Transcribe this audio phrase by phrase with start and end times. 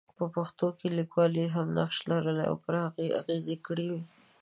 [0.17, 4.01] په پېښو کې لیکوال هم نقش لرلی او پر هغې یې اغېز کړی وي.